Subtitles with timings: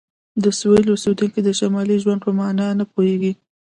[0.43, 3.33] د سویل اوسیدونکي د شمالي ژوند په معنی نه پوهیږي